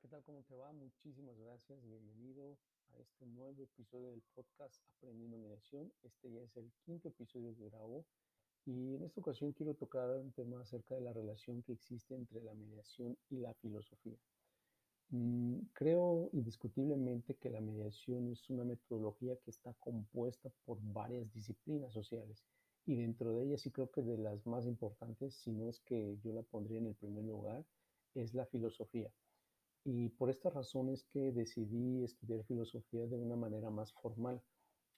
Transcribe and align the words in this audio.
¿qué 0.00 0.08
tal? 0.08 0.22
¿Cómo 0.24 0.42
te 0.44 0.56
va? 0.56 0.72
Muchísimas 0.72 1.38
gracias. 1.38 1.84
Bienvenido 1.84 2.56
a 2.94 2.98
este 3.00 3.26
nuevo 3.26 3.64
episodio 3.64 4.08
del 4.10 4.22
podcast 4.34 4.80
Aprendiendo 4.96 5.36
Mediación. 5.36 5.92
Este 6.02 6.32
ya 6.32 6.40
es 6.40 6.56
el 6.56 6.72
quinto 6.86 7.08
episodio 7.08 7.54
que 7.54 7.68
grabo 7.68 8.06
y 8.64 8.94
en 8.94 9.02
esta 9.02 9.20
ocasión 9.20 9.52
quiero 9.52 9.74
tocar 9.74 10.08
un 10.16 10.32
tema 10.32 10.58
acerca 10.62 10.94
de 10.94 11.02
la 11.02 11.12
relación 11.12 11.62
que 11.62 11.72
existe 11.72 12.14
entre 12.14 12.40
la 12.40 12.54
mediación 12.54 13.18
y 13.28 13.40
la 13.40 13.52
filosofía. 13.52 14.16
Mm, 15.10 15.58
creo 15.74 16.30
indiscutiblemente 16.32 17.34
que 17.34 17.50
la 17.50 17.60
mediación 17.60 18.32
es 18.32 18.48
una 18.48 18.64
metodología 18.64 19.36
que 19.36 19.50
está 19.50 19.74
compuesta 19.74 20.50
por 20.64 20.78
varias 20.80 21.30
disciplinas 21.30 21.92
sociales 21.92 22.42
y 22.86 22.96
dentro 22.96 23.36
de 23.36 23.44
ellas 23.44 23.60
sí 23.60 23.70
creo 23.70 23.90
que 23.90 24.00
de 24.00 24.16
las 24.16 24.46
más 24.46 24.64
importantes, 24.64 25.34
si 25.34 25.52
no 25.52 25.68
es 25.68 25.78
que 25.80 26.16
yo 26.22 26.32
la 26.32 26.42
pondría 26.42 26.78
en 26.78 26.86
el 26.86 26.94
primer 26.94 27.24
lugar, 27.24 27.66
es 28.14 28.32
la 28.32 28.46
filosofía. 28.46 29.12
Y 29.84 30.10
por 30.10 30.30
esta 30.30 30.50
razón 30.50 30.90
es 30.90 31.04
que 31.04 31.32
decidí 31.32 32.04
estudiar 32.04 32.44
filosofía 32.44 33.06
de 33.06 33.16
una 33.16 33.36
manera 33.36 33.70
más 33.70 33.92
formal. 33.94 34.42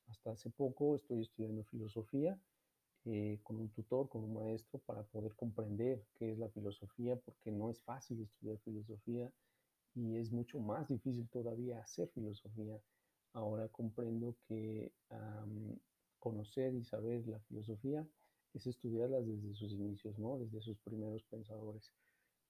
Hasta 0.09 0.33
hace 0.33 0.51
poco 0.51 0.97
estoy 0.97 1.23
estudiando 1.23 1.65
filosofía 1.65 2.39
eh, 3.05 3.41
con 3.43 3.57
un 3.57 3.69
tutor, 3.71 4.09
con 4.09 4.25
un 4.25 4.35
maestro, 4.35 4.79
para 4.81 5.03
poder 5.05 5.35
comprender 5.35 6.05
qué 6.15 6.33
es 6.33 6.39
la 6.39 6.49
filosofía, 6.49 7.17
porque 7.17 7.51
no 7.51 7.71
es 7.71 7.81
fácil 7.83 8.21
estudiar 8.23 8.59
filosofía 8.59 9.31
y 9.95 10.17
es 10.17 10.33
mucho 10.33 10.61
más 10.61 10.89
difícil 10.89 11.29
todavía 11.29 11.81
hacer 11.81 12.09
filosofía. 12.09 12.81
Ahora 13.33 13.69
comprendo 13.69 14.37
que 14.47 14.93
conocer 16.19 16.75
y 16.75 16.85
saber 16.85 17.27
la 17.27 17.41
filosofía 17.41 18.07
es 18.55 18.67
estudiarla 18.67 19.21
desde 19.21 19.55
sus 19.55 19.73
inicios, 19.73 20.19
¿no? 20.19 20.39
desde 20.39 20.61
sus 20.61 20.79
primeros 20.79 21.25
pensadores. 21.25 21.93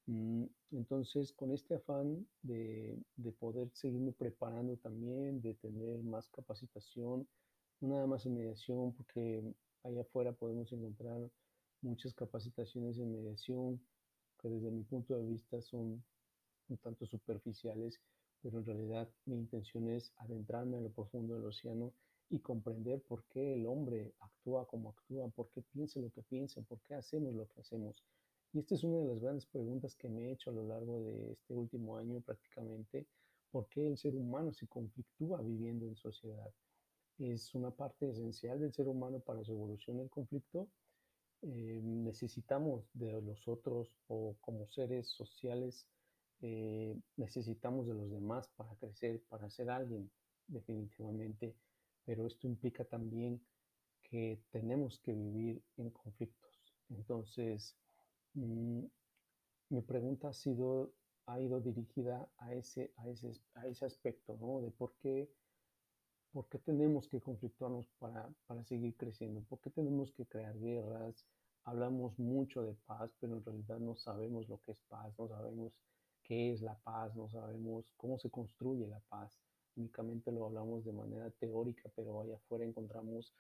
Mm, 0.06 0.47
entonces, 0.73 1.33
con 1.33 1.52
este 1.52 1.74
afán 1.77 2.27
de, 2.42 2.98
poder 3.38 3.70
seguirme 3.73 4.12
preparando 4.12 4.77
también, 4.77 5.41
de 5.41 5.55
tener 5.55 6.03
más 6.03 6.28
capacitación, 6.28 7.27
nada 7.81 8.06
más 8.06 8.27
en 8.27 8.34
mediación, 8.34 8.92
porque 8.95 9.42
allá 9.84 10.03
afuera 10.03 10.33
podemos 10.33 10.73
encontrar 10.73 11.30
muchas 11.83 12.14
capacitaciones 12.14 12.98
en 12.98 13.12
mediación 13.12 13.80
que 14.39 14.48
desde 14.48 14.70
mi 14.70 14.83
punto 14.84 15.17
de 15.17 15.25
vista 15.25 15.61
son 15.62 16.05
un 16.69 16.78
tanto 16.78 17.06
superficiales, 17.06 18.00
pero 18.41 18.58
en 18.58 18.67
realidad 18.67 19.08
mi 19.27 19.36
intención 19.36 19.89
es 19.89 20.12
adentrarme 20.17 20.78
en 20.78 20.84
lo 20.84 20.91
profundo 20.91 21.34
del 21.34 21.47
océano 21.47 21.92
y 22.28 22.41
comprender 22.41 23.03
por 23.03 23.25
qué 23.27 23.55
el 23.55 23.67
hombre 23.67 24.14
actúa 24.20 24.67
como 24.67 24.91
actúa, 24.91 25.28
por 25.28 25.50
qué 25.50 25.62
piensa 25.62 26.00
lo 26.00 26.11
que 26.11 26.23
piensa, 26.23 26.62
por 26.62 26.80
qué 26.80 26.95
hacemos 26.95 27.34
lo 27.34 27.47
que 27.47 27.61
hacemos. 27.61 28.03
Y 28.55 28.58
esta 28.58 28.75
es 28.75 28.84
una 28.84 28.98
de 28.98 29.06
las 29.06 29.19
grandes 29.19 29.47
preguntas 29.47 29.97
que 29.97 30.11
me 30.11 30.28
he 30.28 30.33
hecho 30.33 30.50
a 30.50 30.53
lo 30.53 30.67
largo 30.67 31.03
de 31.05 31.33
este 31.33 31.55
último 31.55 31.97
año 31.97 32.20
prácticamente, 32.20 33.06
¿por 33.50 33.67
qué 33.69 33.86
el 33.86 33.97
ser 33.97 34.14
humano 34.14 34.53
se 34.53 34.67
conflictúa 34.67 35.41
viviendo 35.41 35.86
en 35.86 35.97
sociedad? 35.97 36.53
Es 37.19 37.55
una 37.55 37.70
parte 37.70 38.11
esencial 38.11 38.61
del 38.61 38.75
ser 38.75 38.89
humano 38.89 39.20
para 39.20 39.42
su 39.42 39.53
evolución 39.53 40.00
el 40.00 40.11
conflicto. 40.11 40.69
Eh, 41.41 41.80
necesitamos 41.83 42.91
de 42.92 43.23
los 43.23 43.48
otros 43.48 43.97
o 44.08 44.36
como 44.42 44.69
seres 44.69 45.08
sociales, 45.08 45.86
eh, 46.42 46.95
necesitamos 47.17 47.86
de 47.86 47.95
los 47.95 48.11
demás 48.11 48.48
para 48.48 48.75
crecer, 48.77 49.23
para 49.30 49.48
ser 49.48 49.70
alguien, 49.70 50.11
definitivamente. 50.47 51.56
Pero 52.05 52.27
esto 52.27 52.47
implica 52.47 52.84
también 52.84 53.41
que 54.03 54.42
tenemos 54.50 54.98
que 55.00 55.14
vivir 55.14 55.62
en 55.78 55.91
conflictos. 55.91 56.61
Entonces, 56.91 57.77
mi 58.34 59.83
pregunta 59.83 60.28
ha 60.28 60.33
sido, 60.33 60.92
ha 61.27 61.41
ido 61.41 61.61
dirigida 61.61 62.28
a 62.39 62.52
ese, 62.55 62.92
a 62.97 63.08
ese, 63.08 63.33
a 63.55 63.66
ese 63.66 63.84
aspecto, 63.84 64.36
¿no? 64.41 64.61
De 64.61 64.70
por 64.70 64.94
qué, 64.97 65.30
por 66.33 66.48
qué 66.48 66.58
tenemos 66.58 67.08
que 67.08 67.20
conflictuarnos 67.20 67.89
para, 67.98 68.28
para 68.47 68.64
seguir 68.64 68.96
creciendo, 68.96 69.42
por 69.42 69.61
qué 69.61 69.70
tenemos 69.70 70.12
que 70.12 70.27
crear 70.27 70.58
guerras. 70.58 71.27
Hablamos 71.64 72.18
mucho 72.18 72.62
de 72.64 72.74
paz, 72.86 73.14
pero 73.20 73.36
en 73.36 73.45
realidad 73.45 73.79
no 73.79 73.96
sabemos 73.96 74.48
lo 74.48 74.61
que 74.61 74.73
es 74.73 74.80
paz, 74.89 75.14
no 75.18 75.28
sabemos 75.28 75.73
qué 76.23 76.52
es 76.52 76.61
la 76.61 76.77
paz, 76.78 77.14
no 77.14 77.28
sabemos 77.28 77.84
cómo 77.96 78.18
se 78.18 78.30
construye 78.30 78.86
la 78.86 79.01
paz. 79.01 79.39
Únicamente 79.77 80.33
lo 80.33 80.46
hablamos 80.46 80.84
de 80.84 80.92
manera 80.92 81.30
teórica, 81.30 81.90
pero 81.95 82.20
allá 82.20 82.34
afuera 82.34 82.64
encontramos 82.64 83.33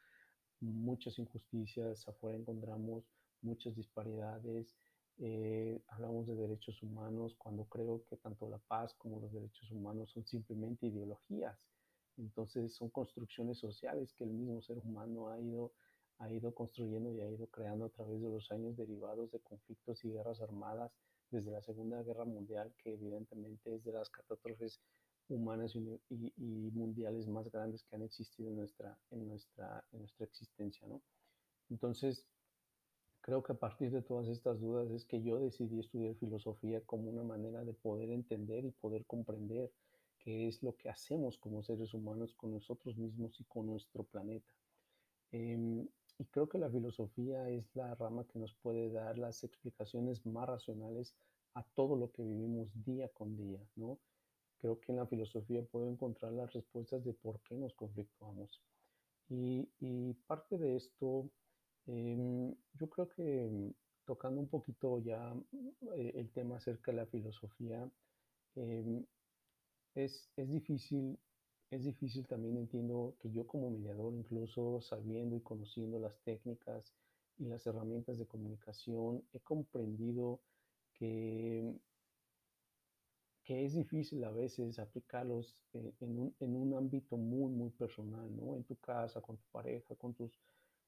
muchas 0.60 1.18
injusticias, 1.18 2.06
afuera 2.08 2.38
encontramos 2.38 3.04
muchas 3.42 3.74
disparidades, 3.74 4.74
eh, 5.18 5.80
hablamos 5.88 6.26
de 6.26 6.34
derechos 6.34 6.82
humanos 6.82 7.34
cuando 7.38 7.64
creo 7.66 8.04
que 8.08 8.16
tanto 8.16 8.48
la 8.48 8.58
paz 8.58 8.94
como 8.94 9.20
los 9.20 9.32
derechos 9.32 9.70
humanos 9.70 10.10
son 10.10 10.26
simplemente 10.26 10.86
ideologías. 10.86 11.58
Entonces 12.16 12.74
son 12.74 12.90
construcciones 12.90 13.58
sociales 13.58 14.12
que 14.14 14.24
el 14.24 14.30
mismo 14.30 14.60
ser 14.62 14.78
humano 14.78 15.30
ha 15.30 15.38
ido, 15.40 15.72
ha 16.18 16.30
ido 16.30 16.54
construyendo 16.54 17.12
y 17.12 17.20
ha 17.20 17.30
ido 17.30 17.46
creando 17.48 17.86
a 17.86 17.90
través 17.90 18.20
de 18.20 18.30
los 18.30 18.50
años 18.52 18.76
derivados 18.76 19.30
de 19.32 19.40
conflictos 19.40 20.04
y 20.04 20.12
guerras 20.12 20.40
armadas 20.40 20.92
desde 21.30 21.50
la 21.50 21.62
Segunda 21.62 22.02
Guerra 22.02 22.24
Mundial, 22.24 22.72
que 22.78 22.92
evidentemente 22.92 23.74
es 23.74 23.84
de 23.84 23.92
las 23.92 24.10
catástrofes 24.10 24.80
humanas 25.28 25.74
y, 25.74 26.00
y, 26.10 26.70
mundiales 26.72 27.26
más 27.26 27.50
grandes 27.50 27.84
que 27.84 27.96
han 27.96 28.02
existido 28.02 28.50
en 28.50 28.56
nuestra, 28.56 28.98
en 29.10 29.28
nuestra, 29.28 29.82
en 29.92 30.00
nuestra 30.00 30.26
existencia. 30.26 30.86
¿no? 30.86 31.00
Entonces, 31.70 32.26
Creo 33.22 33.42
que 33.44 33.52
a 33.52 33.58
partir 33.58 33.92
de 33.92 34.02
todas 34.02 34.26
estas 34.28 34.60
dudas 34.60 34.90
es 34.90 35.04
que 35.06 35.22
yo 35.22 35.38
decidí 35.38 35.78
estudiar 35.78 36.16
filosofía 36.16 36.80
como 36.84 37.08
una 37.08 37.22
manera 37.22 37.64
de 37.64 37.72
poder 37.72 38.10
entender 38.10 38.64
y 38.64 38.72
poder 38.72 39.06
comprender 39.06 39.72
qué 40.18 40.48
es 40.48 40.60
lo 40.64 40.76
que 40.76 40.90
hacemos 40.90 41.38
como 41.38 41.62
seres 41.62 41.94
humanos 41.94 42.34
con 42.34 42.50
nosotros 42.50 42.96
mismos 42.96 43.40
y 43.40 43.44
con 43.44 43.66
nuestro 43.66 44.02
planeta. 44.02 44.52
Em, 45.30 45.88
y 46.18 46.24
creo 46.26 46.48
que 46.48 46.58
la 46.58 46.68
filosofía 46.68 47.48
es 47.48 47.74
la 47.76 47.94
rama 47.94 48.26
que 48.26 48.40
nos 48.40 48.54
puede 48.54 48.90
dar 48.90 49.16
las 49.18 49.44
explicaciones 49.44 50.26
más 50.26 50.48
racionales 50.48 51.16
a 51.54 51.62
todo 51.62 51.96
lo 51.96 52.10
que 52.10 52.24
vivimos 52.24 52.70
día 52.84 53.08
con 53.08 53.36
día, 53.36 53.60
¿no? 53.76 54.00
Creo 54.58 54.80
que 54.80 54.90
en 54.92 54.98
la 54.98 55.06
filosofía 55.06 55.64
puedo 55.64 55.88
encontrar 55.88 56.32
las 56.32 56.52
respuestas 56.52 57.04
de 57.04 57.14
por 57.14 57.40
qué 57.42 57.56
nos 57.56 57.74
conflictuamos. 57.74 58.62
Y, 59.28 59.68
y 59.80 60.14
parte 60.26 60.58
de 60.58 60.76
esto 60.76 61.30
Em, 61.86 62.54
yo 62.74 62.88
creo 62.88 63.08
que 63.08 63.22
em, 63.46 63.72
tocando 64.04 64.40
un 64.40 64.48
poquito 64.48 64.98
ya 65.00 65.34
eh, 65.96 66.12
el 66.14 66.30
tema 66.30 66.56
acerca 66.56 66.92
de 66.92 66.98
la 66.98 67.06
filosofía, 67.06 67.90
em, 68.56 69.04
es, 69.94 70.30
es, 70.36 70.48
difícil, 70.50 71.18
es 71.70 71.84
difícil 71.84 72.26
también 72.26 72.56
entiendo 72.56 73.16
que 73.20 73.30
yo 73.30 73.46
como 73.46 73.70
mediador, 73.70 74.14
incluso 74.14 74.80
sabiendo 74.80 75.36
y 75.36 75.40
conociendo 75.40 75.98
las 75.98 76.18
técnicas 76.22 76.92
y 77.38 77.46
las 77.46 77.66
herramientas 77.66 78.18
de 78.18 78.26
comunicación, 78.26 79.24
he 79.32 79.40
comprendido 79.40 80.40
que, 80.94 81.74
que 83.44 83.64
es 83.64 83.74
difícil 83.74 84.22
a 84.24 84.30
veces 84.30 84.78
aplicarlos 84.78 85.62
eh, 85.74 85.94
en, 86.00 86.18
un, 86.18 86.34
en 86.40 86.56
un 86.56 86.74
ámbito 86.74 87.16
muy, 87.16 87.50
muy 87.52 87.70
personal, 87.70 88.34
¿no? 88.36 88.56
En 88.56 88.64
tu 88.64 88.76
casa, 88.76 89.20
con 89.20 89.36
tu 89.36 89.46
pareja, 89.50 89.94
con 89.96 90.14
tus 90.14 90.38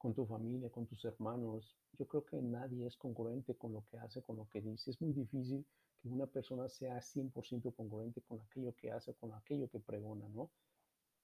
con 0.04 0.12
tu 0.12 0.26
familia, 0.26 0.68
con 0.68 0.84
tus 0.84 1.02
hermanos. 1.06 1.78
Yo 1.98 2.06
creo 2.06 2.26
que 2.26 2.36
nadie 2.42 2.86
es 2.86 2.94
congruente 2.94 3.54
con 3.54 3.72
lo 3.72 3.86
que 3.86 3.96
hace, 3.96 4.20
con 4.20 4.36
lo 4.36 4.46
que 4.50 4.60
dice. 4.60 4.90
Es 4.90 5.00
muy 5.00 5.14
difícil 5.14 5.64
que 6.02 6.10
una 6.10 6.26
persona 6.26 6.68
sea 6.68 7.00
100% 7.00 7.74
congruente 7.74 8.20
con 8.20 8.38
aquello 8.42 8.74
que 8.76 8.90
hace, 8.90 9.14
con 9.14 9.32
aquello 9.32 9.66
que 9.70 9.80
pregona, 9.80 10.28
¿no? 10.28 10.50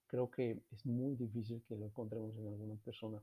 Creo 0.06 0.30
que 0.30 0.62
es 0.70 0.86
muy 0.86 1.14
difícil 1.14 1.62
que 1.68 1.76
lo 1.76 1.84
encontremos 1.84 2.34
en 2.38 2.46
alguna 2.46 2.74
persona. 2.76 3.22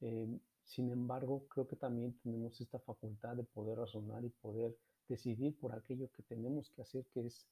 Eh, 0.00 0.40
sin 0.64 0.90
embargo, 0.90 1.46
creo 1.46 1.68
que 1.68 1.76
también 1.76 2.18
tenemos 2.24 2.60
esta 2.60 2.80
facultad 2.80 3.36
de 3.36 3.44
poder 3.44 3.78
razonar 3.78 4.24
y 4.24 4.30
poder 4.30 4.76
decidir 5.06 5.56
por 5.56 5.72
aquello 5.72 6.10
que 6.10 6.24
tenemos 6.24 6.68
que 6.70 6.82
hacer, 6.82 7.06
que 7.14 7.26
es 7.26 7.46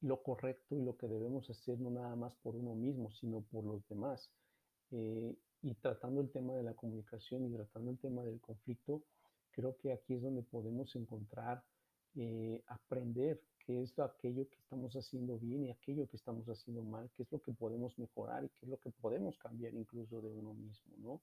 lo 0.00 0.22
correcto 0.22 0.76
y 0.76 0.82
lo 0.84 0.96
que 0.96 1.08
debemos 1.08 1.50
hacer, 1.50 1.80
no 1.80 1.90
nada 1.90 2.14
más 2.14 2.36
por 2.36 2.54
uno 2.54 2.76
mismo, 2.76 3.10
sino 3.10 3.40
por 3.50 3.64
los 3.64 3.84
demás. 3.88 4.30
Eh, 4.90 5.36
y 5.62 5.74
tratando 5.74 6.20
el 6.20 6.30
tema 6.30 6.54
de 6.54 6.62
la 6.62 6.74
comunicación 6.74 7.44
y 7.44 7.52
tratando 7.52 7.90
el 7.90 7.98
tema 7.98 8.24
del 8.24 8.40
conflicto, 8.40 9.02
creo 9.50 9.76
que 9.76 9.92
aquí 9.92 10.14
es 10.14 10.22
donde 10.22 10.42
podemos 10.42 10.94
encontrar, 10.94 11.64
eh, 12.14 12.62
aprender 12.68 13.40
qué 13.58 13.82
es 13.82 13.98
aquello 13.98 14.48
que 14.48 14.56
estamos 14.56 14.94
haciendo 14.94 15.38
bien 15.38 15.64
y 15.64 15.70
aquello 15.70 16.08
que 16.08 16.16
estamos 16.16 16.46
haciendo 16.48 16.82
mal, 16.82 17.10
qué 17.14 17.24
es 17.24 17.32
lo 17.32 17.42
que 17.42 17.52
podemos 17.52 17.98
mejorar 17.98 18.44
y 18.44 18.48
qué 18.48 18.66
es 18.66 18.68
lo 18.68 18.78
que 18.78 18.90
podemos 18.90 19.36
cambiar 19.38 19.74
incluso 19.74 20.20
de 20.22 20.30
uno 20.30 20.54
mismo, 20.54 20.94
¿no? 20.98 21.20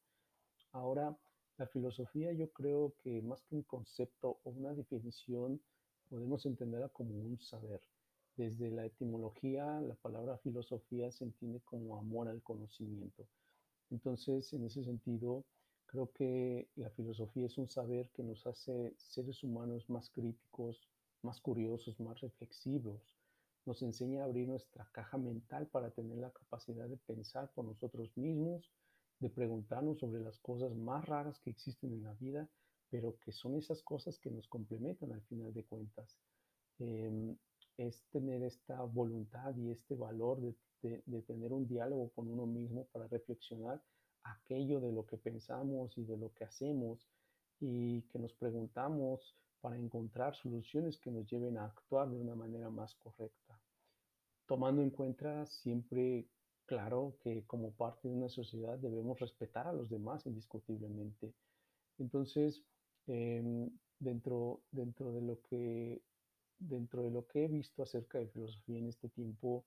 Ahora, 0.71 1.17
la 1.57 1.67
filosofía 1.67 2.33
yo 2.33 2.51
creo 2.51 2.93
que 3.01 3.21
más 3.21 3.41
que 3.43 3.55
un 3.55 3.63
concepto 3.63 4.39
o 4.43 4.49
una 4.49 4.73
definición, 4.73 5.61
podemos 6.09 6.45
entenderla 6.45 6.89
como 6.89 7.15
un 7.15 7.39
saber. 7.39 7.81
Desde 8.35 8.69
la 8.69 8.85
etimología, 8.85 9.79
la 9.79 9.95
palabra 9.95 10.37
filosofía 10.39 11.09
se 11.11 11.23
entiende 11.23 11.61
como 11.61 11.97
amor 11.97 12.27
al 12.27 12.43
conocimiento. 12.43 13.25
Entonces, 13.91 14.51
en 14.53 14.65
ese 14.65 14.83
sentido, 14.83 15.45
creo 15.85 16.11
que 16.11 16.67
la 16.75 16.89
filosofía 16.91 17.45
es 17.45 17.57
un 17.57 17.67
saber 17.67 18.09
que 18.11 18.23
nos 18.23 18.45
hace 18.47 18.93
seres 18.97 19.43
humanos 19.43 19.89
más 19.89 20.09
críticos, 20.09 20.87
más 21.21 21.39
curiosos, 21.41 21.99
más 21.99 22.19
reflexivos, 22.21 23.15
nos 23.65 23.81
enseña 23.81 24.21
a 24.21 24.25
abrir 24.25 24.47
nuestra 24.47 24.87
caja 24.91 25.17
mental 25.17 25.67
para 25.67 25.89
tener 25.89 26.17
la 26.17 26.31
capacidad 26.31 26.87
de 26.87 26.97
pensar 26.97 27.51
por 27.53 27.65
nosotros 27.65 28.15
mismos, 28.15 28.71
de 29.19 29.29
preguntarnos 29.29 29.99
sobre 29.99 30.21
las 30.21 30.37
cosas 30.39 30.75
más 30.75 31.05
raras 31.05 31.39
que 31.39 31.49
existen 31.49 31.93
en 31.93 32.03
la 32.03 32.13
vida, 32.13 32.47
pero 32.89 33.17
que 33.19 33.31
son 33.31 33.55
esas 33.55 33.81
cosas 33.81 34.19
que 34.19 34.29
nos 34.29 34.47
complementan 34.47 35.11
al 35.11 35.21
final 35.23 35.53
de 35.53 35.63
cuentas. 35.63 36.15
Em, 36.77 37.35
es 37.77 38.03
tener 38.11 38.43
esta 38.43 38.81
voluntad 38.83 39.55
y 39.57 39.71
este 39.71 39.95
valor 39.95 40.39
de, 40.39 40.55
de, 41.05 41.21
tener 41.23 41.51
un 41.51 41.67
diálogo 41.67 42.09
con 42.09 42.27
uno 42.29 42.45
mismo 42.45 42.85
para 42.91 43.07
reflexionar 43.07 43.81
aquello 44.23 44.79
de 44.79 44.91
lo 44.91 45.05
que 45.05 45.17
pensamos 45.17 45.97
y 45.97 46.03
de 46.03 46.17
lo 46.17 46.33
que 46.33 46.45
hacemos 46.45 47.07
y 47.59 48.01
que 48.03 48.19
nos 48.19 48.33
preguntamos 48.33 49.35
para 49.61 49.77
encontrar 49.77 50.35
soluciones 50.35 50.97
que 50.97 51.11
nos 51.11 51.27
lleven 51.29 51.57
a 51.57 51.65
actuar 51.65 52.09
de 52.09 52.17
una 52.17 52.35
manera 52.35 52.69
más 52.69 52.93
correcta, 52.95 53.59
tomando 54.45 54.81
en 54.81 54.91
cuenta 54.91 55.45
siempre 55.45 56.27
claro 56.65 57.17
que 57.21 57.45
como 57.45 57.71
parte 57.71 58.07
de 58.07 58.13
una 58.13 58.29
sociedad 58.29 58.77
debemos 58.77 59.19
respetar 59.19 59.67
a 59.67 59.73
los 59.73 59.89
demás 59.89 60.25
indiscutiblemente. 60.25 61.33
Entonces, 61.97 62.63
em, 63.07 63.69
dentro, 63.99 64.61
dentro, 64.71 65.11
de 65.13 65.21
lo 65.21 65.41
que, 65.43 66.01
dentro 66.59 67.03
de 67.03 67.11
lo 67.11 67.27
que 67.27 67.45
he 67.45 67.47
visto 67.47 67.83
acerca 67.83 68.19
de 68.19 68.27
filosofía 68.27 68.79
en 68.79 68.87
este 68.87 69.09
tiempo, 69.09 69.65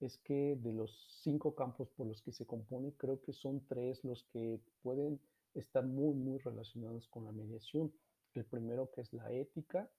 es 0.00 0.18
que 0.18 0.56
de 0.56 0.72
los 0.72 1.20
cinco 1.22 1.54
campos 1.54 1.90
por 1.90 2.06
los 2.06 2.22
que 2.22 2.32
se 2.32 2.46
compone, 2.46 2.94
creo 2.96 3.20
que 3.20 3.32
son 3.32 3.66
tres 3.66 4.04
los 4.04 4.24
que 4.24 4.60
pueden 4.82 5.20
estar 5.54 5.84
muy, 5.84 6.14
muy 6.14 6.38
relacionados 6.38 7.08
con 7.08 7.24
la 7.24 7.32
mediación. 7.32 7.92
El 8.34 8.44
primero 8.44 8.90
que 8.90 9.00
es 9.00 9.12
la 9.12 9.32
ética, 9.32 9.90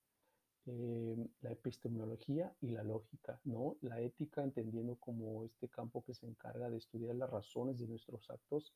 eh, 0.66 1.18
la 1.42 1.52
epistemología 1.52 2.56
y 2.62 2.70
la 2.70 2.84
lógica, 2.84 3.42
¿no? 3.44 3.78
La 3.82 4.00
ética 4.02 4.44
entendiendo 4.44 4.96
como 4.96 5.44
este 5.44 5.68
campo 5.68 6.04
que 6.04 6.14
se 6.14 6.28
encarga 6.28 6.70
de 6.70 6.78
estudiar 6.78 7.16
las 7.16 7.30
razones 7.30 7.80
de 7.80 7.88
nuestros 7.88 8.30
actos, 8.30 8.74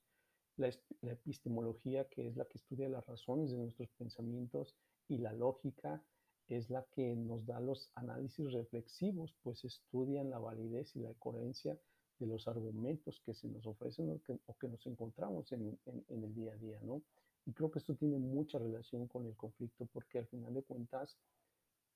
la, 0.58 0.70
la 1.02 1.14
epistemología 1.14 2.08
que 2.10 2.28
es 2.28 2.36
la 2.36 2.46
que 2.46 2.58
estudia 2.58 2.90
las 2.90 3.06
razones 3.06 3.52
de 3.52 3.58
nuestros 3.58 3.90
pensamientos 3.92 4.76
y 5.08 5.18
la 5.18 5.34
lógica 5.34 6.04
es 6.48 6.70
la 6.70 6.86
que 6.92 7.16
nos 7.16 7.46
da 7.46 7.60
los 7.60 7.90
análisis 7.96 8.52
reflexivos, 8.52 9.34
pues 9.42 9.64
estudian 9.64 10.30
la 10.30 10.40
validez 10.40 10.96
y 10.96 11.00
la 11.00 11.14
coherencia 11.16 11.78
de 12.20 12.28
los 12.28 12.48
argumentos 12.48 13.22
que 13.26 13.34
se 13.34 13.48
nos 13.48 13.66
ofrecen 13.66 14.10
o 14.12 14.22
que, 14.58 14.68
nos 14.68 14.86
encontramos 14.86 15.52
en, 15.52 15.80
en, 15.86 16.06
en, 16.10 16.24
el 16.24 16.34
día 16.34 16.54
a 16.54 16.58
día, 16.58 16.80
¿no? 16.82 17.02
Y 17.46 17.54
creo 17.54 17.72
que 17.72 17.80
esto 17.80 17.96
tiene 17.96 18.18
mucha 18.18 18.58
relación 18.58 19.08
con 19.08 19.26
el 19.26 19.36
conflicto 19.36 19.86
porque 19.92 20.20
al 20.20 20.28
final 20.28 20.54
de 20.54 20.64
cuentas 20.64 21.18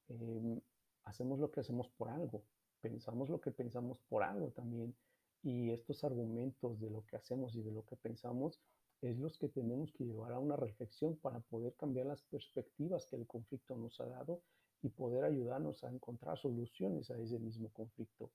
em, 0.09 0.59
hacemos 1.05 1.39
lo 1.39 1.49
que 1.51 1.61
hacemos 1.61 1.89
por 1.89 2.09
algo, 2.09 2.43
pensamos 2.81 3.29
lo 3.29 3.39
que 3.39 3.51
pensamos 3.51 3.99
por 4.09 4.23
algo 4.23 4.51
también. 4.51 4.95
Y 5.43 5.69
estos 5.71 6.03
argumentos 6.03 6.79
de 6.79 6.89
lo 6.89 7.05
que 7.05 7.15
hacemos 7.15 7.55
y 7.55 7.61
de 7.61 7.71
lo 7.71 7.85
que 7.85 7.95
pensamos 7.95 8.59
es 9.01 9.17
los 9.17 9.37
que 9.37 9.49
tenemos 9.49 9.91
que 9.93 10.05
llevar 10.05 10.33
a 10.33 10.39
una 10.39 10.55
reflexión 10.55 11.17
para 11.17 11.39
poder 11.39 11.75
cambiar 11.75 12.07
las 12.07 12.23
perspectivas 12.23 13.05
que 13.05 13.15
el 13.15 13.27
conflicto 13.27 13.75
nos 13.75 13.99
ha 13.99 14.05
dado 14.05 14.41
y 14.81 14.89
poder 14.89 15.23
ayudarnos 15.23 15.83
a 15.83 15.91
encontrar 15.91 16.37
soluciones 16.37 17.09
a 17.11 17.19
ese 17.19 17.39
mismo 17.39 17.69
conflicto. 17.69 18.31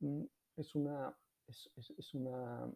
Mm, 0.00 0.24
es 0.56 0.74
una, 0.74 1.16
es, 1.46 1.70
es, 1.76 2.14
una 2.14 2.70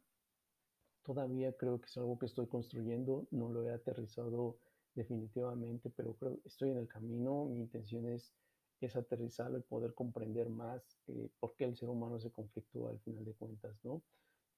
Todavía 1.08 1.56
creo 1.56 1.80
que 1.80 1.86
es 1.86 1.96
algo 1.96 2.18
que 2.18 2.26
estoy 2.26 2.46
construyendo, 2.48 3.26
no 3.30 3.48
lo 3.48 3.64
he 3.64 3.72
aterrizado 3.72 4.58
definitivamente, 4.94 5.88
pero 5.88 6.12
creo 6.14 6.38
estoy 6.44 6.68
en 6.70 6.76
el 6.76 6.86
camino. 6.86 7.46
Mi 7.46 7.60
intención 7.60 8.06
es, 8.06 8.34
es 8.82 8.94
aterrizarlo 8.94 9.56
y 9.56 9.62
poder 9.62 9.94
comprender 9.94 10.50
más 10.50 10.82
eh, 11.06 11.30
por 11.40 11.56
qué 11.56 11.64
el 11.64 11.76
ser 11.76 11.88
humano 11.88 12.20
se 12.20 12.30
conflictúa 12.30 12.90
al 12.90 13.00
final 13.00 13.24
de 13.24 13.32
cuentas, 13.32 13.74
¿no? 13.84 14.02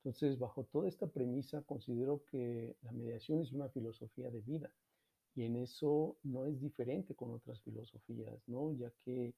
Entonces, 0.03 0.39
bajo 0.39 0.65
toda 0.65 0.89
esta 0.89 1.07
premisa, 1.07 1.63
considero 1.63 2.25
que 2.25 2.75
la 2.83 2.93
mediación 2.93 3.41
es 3.41 3.53
una 3.53 3.69
filosofía 3.69 4.31
de 4.31 4.41
vida 4.41 4.71
y 5.35 5.45
en 5.45 5.57
eso 5.57 6.17
no 6.23 6.47
es 6.47 6.59
diferente 6.59 7.15
con 7.15 7.33
otras 7.33 7.61
filosofías, 7.61 8.43
¿no? 8.47 8.73
Ya 8.73 8.91
que, 9.05 9.35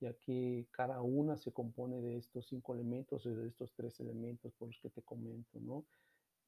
ya 0.00 0.14
que 0.14 0.66
cada 0.70 1.02
una 1.02 1.36
se 1.36 1.52
compone 1.52 2.00
de 2.00 2.16
estos 2.16 2.46
cinco 2.46 2.74
elementos 2.74 3.26
o 3.26 3.34
de 3.34 3.48
estos 3.48 3.74
tres 3.74 4.00
elementos 4.00 4.54
por 4.54 4.68
los 4.68 4.80
que 4.80 4.88
te 4.88 5.02
comento, 5.02 5.60
¿no? 5.60 5.84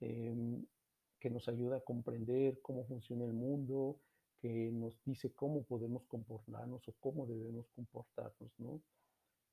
Em, 0.01 0.65
que 1.21 1.29
nos 1.29 1.47
ayuda 1.49 1.77
a 1.77 1.81
comprender 1.81 2.61
cómo 2.63 2.87
funciona 2.87 3.25
el 3.27 3.35
mundo, 3.35 4.01
que 4.41 4.71
nos 4.73 5.03
dice 5.05 5.33
cómo 5.35 5.63
podemos 5.65 6.07
comportarnos 6.07 6.89
o 6.89 6.95
cómo 7.01 7.27
debemos 7.27 7.69
comportarnos, 7.75 8.51
¿no? 8.59 8.81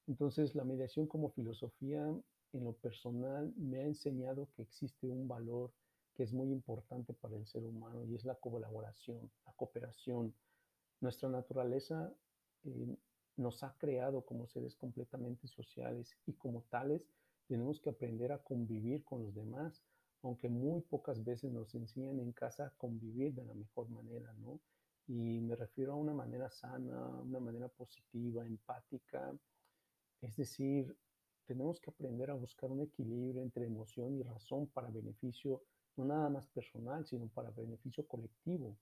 Entonces, 0.08 0.56
la 0.56 0.64
mediación 0.64 1.08
como 1.08 1.32
filosofía 1.32 2.06
en 2.56 2.64
lo 2.64 2.74
personal 2.74 3.54
me 3.58 3.80
ha 3.80 3.84
enseñado 3.84 4.50
que 4.56 4.64
existe 4.64 5.08
un 5.08 5.28
valor 5.28 5.72
que 6.14 6.24
es 6.24 6.34
muy 6.34 6.52
importante 6.52 7.14
para 7.14 7.36
el 7.36 7.46
ser 7.46 7.64
humano 7.64 8.06
y 8.06 8.16
es 8.16 8.24
la 8.26 8.36
colaboración, 8.36 9.30
la 9.46 9.54
cooperación. 9.54 10.34
Nuestra 11.02 11.30
naturaleza 11.30 12.14
eh, 12.64 12.98
nos 13.38 13.64
ha 13.64 13.76
creado 13.78 14.22
como 14.22 14.48
seres 14.48 14.76
completamente 14.76 15.48
sociales 15.48 16.18
y 16.26 16.34
como 16.34 16.64
tales 16.70 17.06
tenemos 17.48 17.80
que 17.82 17.90
aprender 17.90 18.32
a 18.32 18.40
convivir 18.40 19.04
con 19.04 19.24
los 19.24 19.36
demás 19.36 19.84
aunque 20.26 20.50
muy 20.50 20.82
pocas 20.82 21.24
veces 21.24 21.52
nos 21.52 21.76
enseñan 21.76 22.20
en 22.20 22.32
casa 22.32 22.66
a 22.66 22.70
convivir 22.72 23.36
de 23.36 23.46
la 23.46 23.54
mejor 23.54 23.88
manera, 23.90 24.34
¿no? 24.40 24.60
Y 25.08 25.40
me 25.42 25.56
refiero 25.56 25.94
a 25.94 25.98
una 25.98 26.16
manera 26.16 26.50
sana, 26.50 27.08
una 27.22 27.40
manera 27.40 27.68
positiva, 27.68 28.44
empática. 28.44 29.32
Es 30.22 30.36
decir, 30.36 30.98
tenemos 31.46 31.80
que 31.80 31.92
aprender 31.92 32.30
a 32.32 32.36
buscar 32.36 32.72
un 32.72 32.82
equilibrio 32.82 33.42
entre 33.42 33.66
emoción 33.66 34.16
y 34.16 34.24
razón 34.24 34.68
para 34.68 34.90
beneficio 34.90 35.62
no 35.98 36.06
nada 36.06 36.30
más 36.30 36.48
personal, 36.48 37.06
sino 37.06 37.28
para 37.28 37.52
beneficio 37.52 38.06
colectivo. 38.08 38.78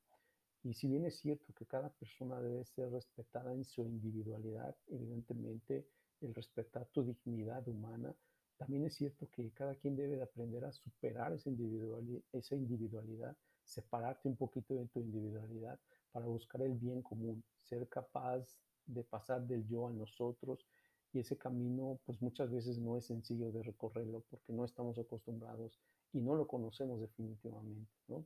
Y 0.63 0.73
si 0.73 0.87
bien 0.87 1.05
es 1.05 1.19
cierto 1.19 1.53
que 1.53 1.65
cada 1.65 1.89
persona 1.89 2.39
debe 2.41 2.65
ser 2.65 2.89
respetada 2.89 3.53
en 3.53 3.65
su 3.65 3.83
individualidad, 3.83 4.75
evidentemente 4.87 5.85
el 6.21 6.33
respetar 6.33 6.87
tu 6.87 7.03
dignidad 7.03 7.67
humana 7.67 8.15
también 8.57 8.85
es 8.85 8.95
cierto 8.95 9.27
que 9.29 9.51
cada 9.51 9.75
quien 9.75 9.95
debe 9.95 10.15
de 10.15 10.23
aprender 10.23 10.63
a 10.63 10.71
superar 10.71 11.33
esa 11.33 11.49
individualidad, 11.49 12.21
esa 12.31 12.55
individualidad, 12.55 13.35
separarte 13.63 14.27
un 14.27 14.37
poquito 14.37 14.75
de 14.75 14.85
tu 14.87 14.99
individualidad 14.99 15.79
para 16.11 16.27
buscar 16.27 16.61
el 16.61 16.75
bien 16.75 17.01
común, 17.01 17.43
ser 17.61 17.87
capaz 17.89 18.57
de 18.85 19.03
pasar 19.03 19.45
del 19.45 19.67
yo 19.67 19.87
a 19.87 19.91
nosotros 19.91 20.65
y 21.13 21.19
ese 21.19 21.37
camino 21.37 21.99
pues 22.05 22.21
muchas 22.21 22.51
veces 22.51 22.79
no 22.79 22.97
es 22.97 23.05
sencillo 23.05 23.51
de 23.51 23.63
recorrerlo 23.63 24.23
porque 24.29 24.51
no 24.51 24.65
estamos 24.65 24.97
acostumbrados 24.97 25.79
y 26.11 26.19
no 26.19 26.35
lo 26.35 26.47
conocemos 26.47 26.99
definitivamente, 26.99 27.91
¿no? 28.07 28.25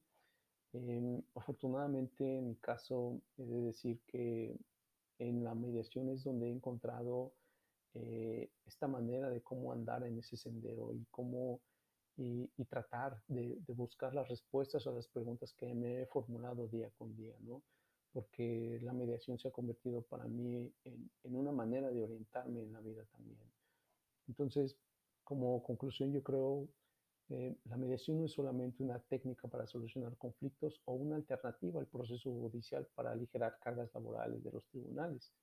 Em, 0.73 1.21
afortunadamente 1.35 2.37
en 2.37 2.49
mi 2.49 2.55
caso 2.55 3.21
he 3.37 3.45
de 3.45 3.61
decir 3.61 3.99
que 4.07 4.57
en 5.19 5.43
la 5.43 5.55
mediación 5.55 6.09
es 6.09 6.23
donde 6.23 6.47
he 6.47 6.51
encontrado 6.51 7.33
eh, 7.93 8.49
esta 8.65 8.87
manera 8.87 9.29
de 9.29 9.41
cómo 9.41 9.71
andar 9.71 10.03
en 10.03 10.19
ese 10.19 10.37
sendero 10.37 10.93
y 10.93 11.05
cómo 11.11 11.59
y, 12.17 12.49
tratar 12.65 13.21
de, 13.27 13.57
buscar 13.67 14.13
las 14.13 14.27
respuestas 14.27 14.87
a 14.87 14.91
las 14.91 15.07
preguntas 15.07 15.53
que 15.53 15.73
me 15.73 16.01
he 16.01 16.05
formulado 16.07 16.67
día 16.67 16.89
con 16.97 17.15
día, 17.15 17.35
¿no? 17.41 17.61
Porque 18.13 18.79
la 18.81 18.93
mediación 18.93 19.37
se 19.37 19.47
ha 19.47 19.51
convertido 19.51 20.01
para 20.01 20.25
mí 20.25 20.73
en, 20.83 21.11
en 21.23 21.35
una 21.35 21.51
manera 21.51 21.91
de 21.91 22.03
orientarme 22.03 22.63
en 22.63 22.73
la 22.73 22.79
vida 22.81 23.03
también. 23.11 23.37
Entonces, 24.27 24.77
como 25.23 25.61
conclusión, 25.63 26.11
yo 26.11 26.23
creo 26.23 26.67
eh, 27.29 27.57
la 27.65 27.75
mediación 27.75 28.19
no 28.19 28.25
es 28.25 28.31
solamente 28.31 28.81
una 28.83 28.99
técnica 28.99 29.49
para 29.49 29.67
solucionar 29.67 30.15
conflictos 30.17 30.81
o 30.85 30.93
una 30.93 31.17
alternativa 31.17 31.79
al 31.79 31.87
proceso 31.87 32.31
judicial 32.31 32.87
para 32.95 33.11
aligerar 33.11 33.59
cargas 33.59 33.93
laborales 33.93 34.41
de 34.43 34.51
los 34.51 34.65
tribunales. 34.67 35.33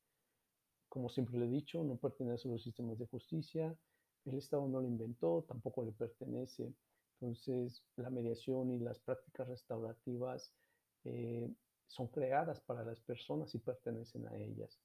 Como 0.89 1.11
siempre 1.11 1.39
le 1.39 1.45
he 1.45 1.49
dicho, 1.49 1.85
no 1.85 1.97
pertenece 1.97 2.49
a 2.49 2.53
los 2.53 2.63
sistemas 2.63 2.99
de 2.99 3.07
justicia, 3.07 3.77
el 4.25 4.39
Estado 4.39 4.67
no 4.67 4.81
lo 4.81 4.87
inventó, 4.87 5.45
tampoco 5.47 5.85
le 5.85 5.93
pertenece. 5.93 6.73
Entonces, 7.21 7.83
la 7.97 8.09
mediación 8.09 8.71
y 8.73 8.79
las 8.79 8.99
prácticas 9.01 9.49
restaurativas 9.49 10.53
eh, 11.05 11.51
son 11.87 12.09
creadas 12.09 12.61
para 12.61 12.85
las 12.85 13.01
personas 13.01 13.55
y 13.55 13.59
pertenecen 13.59 14.27
a 14.27 14.37
ellas. 14.37 14.79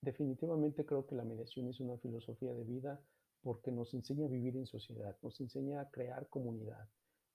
Definitivamente 0.00 0.86
creo 0.86 1.06
que 1.06 1.16
la 1.16 1.24
mediación 1.24 1.68
es 1.68 1.80
una 1.80 1.98
filosofía 1.98 2.52
de 2.52 2.64
vida 2.64 3.00
porque 3.42 3.72
nos 3.72 3.92
enseña 3.94 4.26
a 4.26 4.30
vivir 4.30 4.56
en 4.56 4.66
sociedad, 4.66 5.16
nos 5.22 5.40
enseña 5.40 5.80
a 5.80 5.90
crear 5.90 6.28
comunidad, 6.28 6.88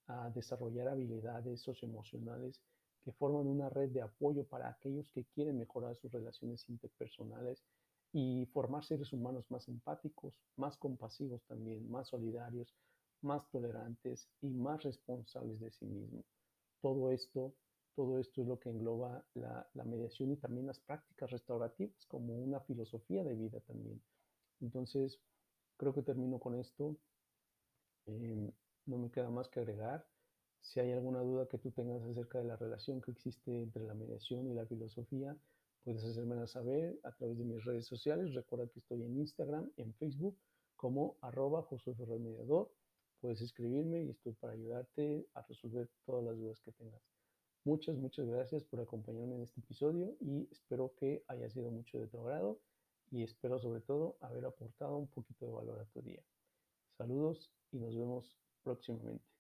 a 0.08 0.30
desarrollar 0.30 0.88
habilidades 0.88 1.62
socioemocionales 1.62 2.62
que 3.04 3.12
forman 3.12 3.48
una 3.48 3.70
red 3.70 3.90
de 3.90 4.02
apoyo 4.02 4.46
para 4.46 4.70
aquellos 4.70 5.10
que 5.12 5.26
quieren 5.26 5.58
mejorar 5.58 5.96
sus 5.98 6.12
relaciones 6.12 6.68
interpersonales 6.70 7.64
y 8.14 8.46
formar 8.54 8.86
seres 8.86 9.12
humanos 9.12 9.46
más 9.50 9.68
empáticos, 9.68 10.40
más 10.56 10.78
compasivos 10.78 11.44
también, 11.46 11.90
más 11.90 12.08
solidarios, 12.08 12.74
más 13.22 13.50
tolerantes 13.50 14.30
y 14.42 14.48
más 14.48 14.84
responsables 14.84 15.60
de 15.60 15.72
sí 15.72 15.86
mismos. 15.86 16.26
Todo 16.82 17.12
esto 17.12 17.54
todo 17.96 18.20
esto 18.20 18.42
es 18.42 18.48
lo 18.48 18.60
que 18.60 18.70
engloba 18.70 19.24
la, 19.36 19.68
mediación 19.86 20.32
y 20.32 20.38
también 20.38 20.68
las 20.68 20.80
prácticas 20.80 21.30
restaurativas 21.30 22.06
como 22.08 22.36
una 22.36 22.60
filosofía 22.62 23.24
de 23.24 23.36
vida 23.36 23.60
también. 23.62 24.02
Entonces, 24.62 25.20
creo 25.78 25.94
que 25.94 26.02
termino 26.02 26.40
con 26.40 26.56
esto. 26.56 26.98
Em, 28.06 28.52
no 28.86 28.98
me 28.98 29.12
queda 29.12 29.30
más 29.30 29.48
que 29.50 29.60
agregar. 29.60 30.06
Si 30.62 30.80
hay 30.80 30.92
alguna 30.92 31.20
duda 31.22 31.48
que 31.48 31.58
tú 31.58 31.72
tengas 31.72 32.02
acerca 32.04 32.40
de 32.40 32.46
la 32.46 32.56
relación 32.56 33.02
que 33.02 33.12
existe 33.12 33.62
entre 33.62 33.84
la 33.84 33.94
mediación 33.94 34.48
y 34.48 34.54
la 34.54 34.66
filosofía, 34.66 35.38
puedes 35.84 36.04
hacérmela 36.04 36.48
saber 36.48 37.00
a 37.04 37.12
través 37.12 37.38
de 37.38 37.46
mis 37.46 37.64
redes 37.64 37.86
sociales. 37.86 38.34
Recuerda 38.34 38.68
que 38.68 38.80
estoy 38.80 39.04
en 39.04 39.20
Instagram, 39.20 39.72
en 39.78 39.94
Facebook, 39.96 40.38
como 40.76 41.18
arroba 41.22 41.62
Josué 41.64 41.94
Ferrer 41.96 42.20
Mediador. 42.20 42.72
Puedes 43.20 43.42
escribirme 43.42 44.04
y 44.04 44.10
estoy 44.10 44.34
para 44.34 44.54
ayudarte 44.54 45.28
a 45.34 45.42
resolver 45.44 45.90
todas 46.06 46.24
las 46.24 46.38
dudas 46.38 46.60
que 46.62 46.72
tengas. 46.72 47.13
Muchas, 47.66 47.96
muchas 47.96 48.28
gracias 48.28 48.64
por 48.66 48.82
acompañarme 48.82 49.36
en 49.36 49.44
este 49.44 49.62
episodio 49.62 50.18
y 50.20 50.50
espero 50.52 50.94
que 50.98 51.24
haya 51.30 51.50
sido 51.50 51.72
mucho 51.72 51.98
de 51.98 52.08
tu 52.08 52.20
agrado 52.20 52.60
y 53.10 53.24
espero 53.24 53.58
sobre 53.58 53.80
todo 53.80 54.18
haber 54.20 54.44
aportado 54.46 54.98
un 54.98 55.08
poquito 55.08 55.46
de 55.46 55.54
valor 55.54 55.80
a 55.80 55.86
tu 55.86 56.02
día. 56.02 56.22
Saludos 56.98 57.52
y 57.72 57.78
nos 57.80 57.96
vemos 57.96 58.38
próximamente. 58.64 59.33